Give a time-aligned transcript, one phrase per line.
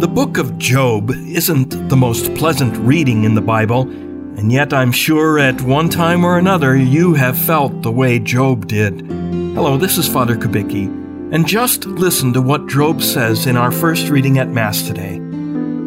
[0.00, 4.92] The book of Job isn't the most pleasant reading in the Bible, and yet I'm
[4.92, 9.02] sure at one time or another you have felt the way Job did.
[9.02, 10.86] Hello, this is Father Kubicki,
[11.34, 15.20] and just listen to what Job says in our first reading at Mass today.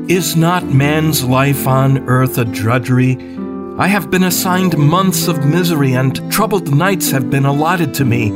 [0.08, 3.18] Is not man's life on earth a drudgery?
[3.80, 8.30] I have been assigned months of misery, and troubled nights have been allotted to me.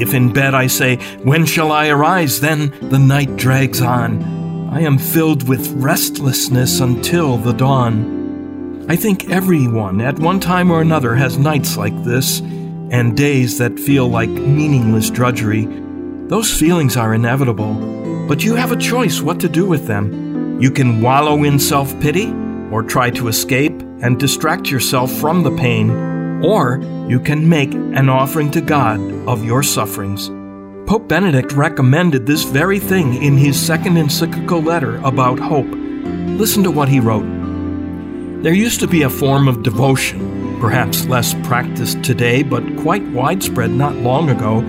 [0.00, 2.40] If in bed I say, When shall I arise?
[2.40, 4.35] then the night drags on.
[4.76, 8.84] I am filled with restlessness until the dawn.
[8.90, 13.80] I think everyone at one time or another has nights like this, and days that
[13.80, 15.64] feel like meaningless drudgery.
[16.28, 20.60] Those feelings are inevitable, but you have a choice what to do with them.
[20.60, 22.30] You can wallow in self pity,
[22.70, 25.90] or try to escape and distract yourself from the pain,
[26.44, 30.30] or you can make an offering to God of your sufferings.
[30.86, 35.66] Pope Benedict recommended this very thing in his second encyclical letter about hope.
[35.66, 37.26] Listen to what he wrote.
[38.44, 43.72] There used to be a form of devotion, perhaps less practiced today, but quite widespread
[43.72, 44.60] not long ago,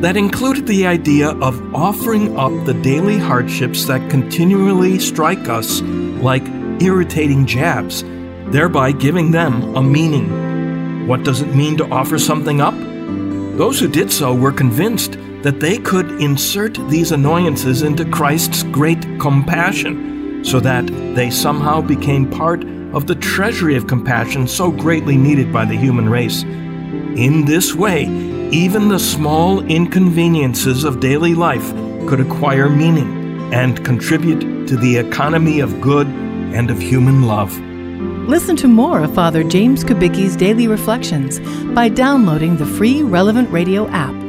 [0.00, 6.46] that included the idea of offering up the daily hardships that continually strike us like
[6.80, 8.04] irritating jabs,
[8.52, 11.08] thereby giving them a meaning.
[11.08, 12.74] What does it mean to offer something up?
[13.56, 19.00] Those who did so were convinced that they could insert these annoyances into Christ's great
[19.20, 25.52] compassion, so that they somehow became part of the treasury of compassion so greatly needed
[25.52, 26.42] by the human race.
[26.42, 28.06] In this way,
[28.50, 31.70] even the small inconveniences of daily life
[32.08, 37.56] could acquire meaning and contribute to the economy of good and of human love.
[38.26, 41.40] Listen to more of Father James Kubicki's daily reflections
[41.74, 44.23] by downloading the free Relevant Radio app